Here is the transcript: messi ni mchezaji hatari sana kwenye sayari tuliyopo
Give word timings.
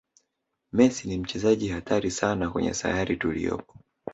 messi 0.73 1.07
ni 1.07 1.17
mchezaji 1.17 1.67
hatari 1.69 2.11
sana 2.11 2.49
kwenye 2.49 2.73
sayari 2.73 3.17
tuliyopo 3.17 3.79